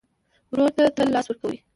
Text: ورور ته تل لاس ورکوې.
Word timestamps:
ورور 0.51 0.71
ته 0.77 0.83
تل 0.95 1.07
لاس 1.15 1.25
ورکوې. 1.27 1.57